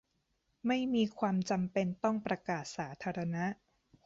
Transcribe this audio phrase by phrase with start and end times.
[0.67, 3.45] ไม่มีความจำเป็นต้องประกาศสาธารณะ